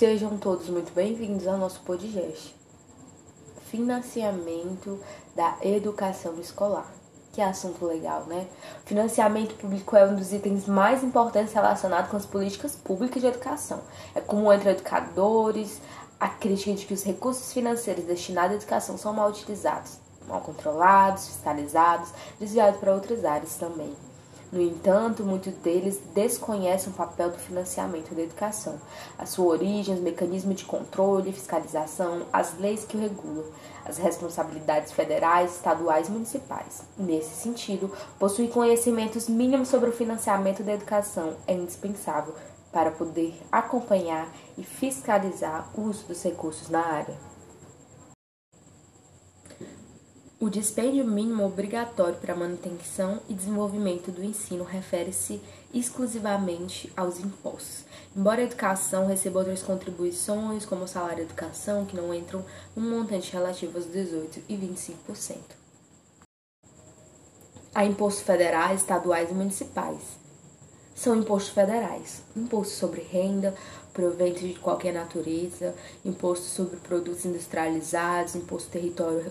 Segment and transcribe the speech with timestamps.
[0.00, 2.56] Sejam todos muito bem-vindos ao nosso podcast.
[3.66, 4.98] Financiamento
[5.36, 6.90] da educação escolar.
[7.34, 8.48] Que assunto legal, né?
[8.86, 13.82] Financiamento público é um dos itens mais importantes relacionados com as políticas públicas de educação.
[14.14, 15.82] É comum entre educadores
[16.18, 21.26] a crítica de que os recursos financeiros destinados à educação são mal utilizados, mal controlados,
[21.26, 22.08] fiscalizados,
[22.38, 23.94] desviados para outras áreas também.
[24.52, 28.80] No entanto, muitos deles desconhecem o papel do financiamento da educação,
[29.16, 33.44] a sua origem, os mecanismos de controle, fiscalização, as leis que o regulam,
[33.84, 36.82] as responsabilidades federais, estaduais e municipais.
[36.98, 42.34] Nesse sentido, possuir conhecimentos mínimos sobre o financiamento da educação é indispensável
[42.72, 44.28] para poder acompanhar
[44.58, 47.29] e fiscalizar o uso dos recursos na área.
[50.42, 55.38] O dispêndio mínimo obrigatório para manutenção e desenvolvimento do ensino refere-se
[55.74, 57.84] exclusivamente aos impostos.
[58.16, 62.42] Embora a educação receba outras contribuições, como o salário educação, que não entram
[62.74, 65.36] no montante relativo aos 18% e 25%.
[67.74, 70.00] Há impostos federais, estaduais e municipais.
[70.94, 73.54] São impostos federais: imposto sobre renda,
[73.92, 79.30] proventos de qualquer natureza, imposto sobre produtos industrializados, imposto territorial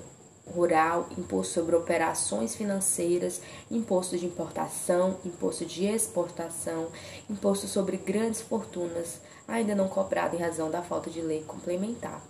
[0.54, 6.88] rural, imposto sobre operações financeiras, imposto de importação, imposto de exportação,
[7.30, 12.22] imposto sobre grandes fortunas, ainda não cobrado em razão da falta de lei complementar.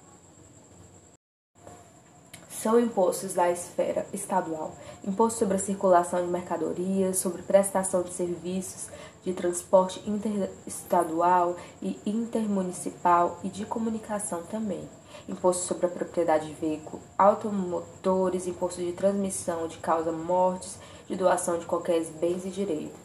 [2.62, 4.76] São impostos da esfera estadual,
[5.08, 8.90] imposto sobre a circulação de mercadorias, sobre prestação de serviços
[9.24, 14.90] de transporte interestadual e intermunicipal e de comunicação também.
[15.28, 21.60] Imposto sobre a propriedade de veículo, automotores, imposto de transmissão de causa mortes, de doação
[21.60, 23.00] de qualquer bens e direito.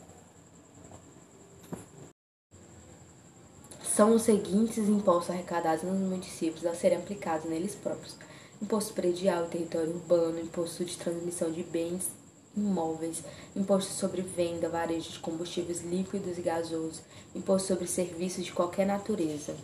[3.84, 8.16] São os seguintes impostos arrecadados nos municípios a serem aplicados neles próprios:
[8.64, 12.08] imposto predial território urbano, imposto de transmissão de bens
[12.56, 13.22] imóveis,
[13.54, 17.02] imposto sobre venda, varejo de combustíveis líquidos e gasosos,
[17.34, 19.54] imposto sobre serviços de qualquer natureza.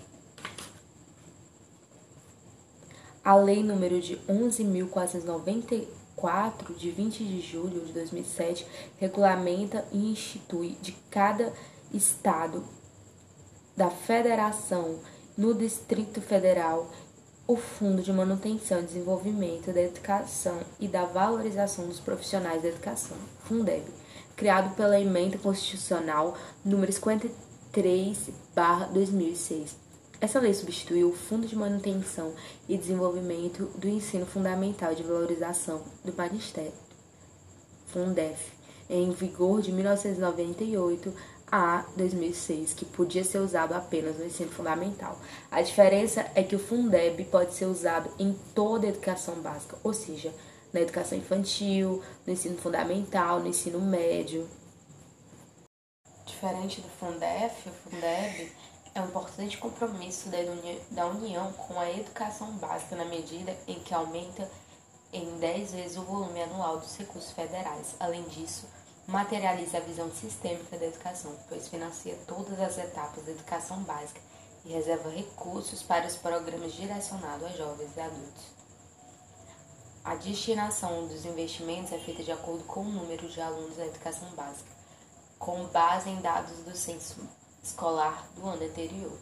[3.24, 8.66] A lei número de 11.494, de 20 de julho de 2007,
[8.98, 11.54] regulamenta e institui de cada
[11.94, 12.62] estado
[13.74, 14.98] da federação
[15.38, 16.90] no Distrito Federal
[17.50, 23.16] o Fundo de Manutenção e Desenvolvimento da Educação e da Valorização dos Profissionais da Educação,
[23.42, 23.82] Fundeb,
[24.36, 29.74] criado pela Emenda Constitucional número 53/2006
[30.20, 32.32] essa lei substituiu o Fundo de Manutenção
[32.68, 36.70] e Desenvolvimento do Ensino Fundamental de Valorização do Magistério,
[37.88, 38.52] Fundef,
[38.88, 41.12] em vigor de 1998
[41.50, 45.18] a 2006, que podia ser usado apenas no ensino fundamental.
[45.50, 49.92] A diferença é que o Fundeb pode ser usado em toda a educação básica, ou
[49.92, 50.32] seja,
[50.72, 54.48] na educação infantil, no ensino fundamental, no ensino médio.
[56.24, 58.52] Diferente do Fundef, o Fundeb
[58.94, 60.28] é um importante compromisso
[60.90, 64.48] da União com a educação básica na medida em que aumenta
[65.12, 67.96] em 10 vezes o volume anual dos recursos federais.
[67.98, 68.66] Além disso,
[69.10, 74.20] materializa a visão sistêmica da educação, pois financia todas as etapas da educação básica
[74.64, 78.44] e reserva recursos para os programas direcionados a jovens e adultos.
[80.04, 84.28] A destinação dos investimentos é feita de acordo com o número de alunos da educação
[84.30, 84.70] básica,
[85.38, 87.28] com base em dados do censo
[87.62, 89.18] escolar do ano anterior.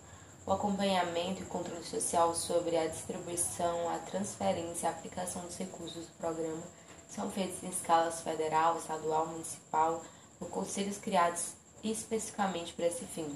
[0.46, 6.06] O acompanhamento e controle social sobre a distribuição, a transferência e a aplicação dos recursos
[6.06, 6.62] do programa
[7.08, 10.02] são feitos em escalas federal, estadual, municipal,
[10.38, 11.52] por conselhos criados
[11.82, 13.28] especificamente para esse fim.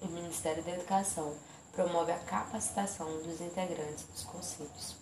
[0.00, 1.34] O Ministério da Educação
[1.72, 4.96] promove a capacitação dos integrantes dos conselhos.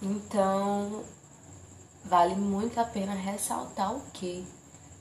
[0.00, 1.04] Então,
[2.04, 4.46] vale muito a pena ressaltar o que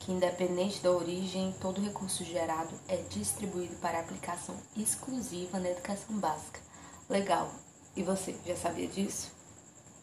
[0.07, 6.61] que, independente da origem, todo recurso gerado é distribuído para aplicação exclusiva na educação básica.
[7.09, 7.51] Legal!
[7.93, 9.36] E você, já sabia disso?